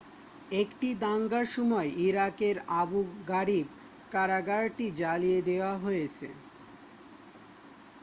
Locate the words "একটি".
0.61-0.89